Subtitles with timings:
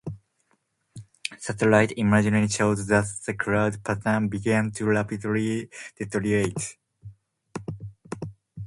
[1.37, 6.79] Satellite imagery showed that the cloud pattern began to rapidly deteriorate.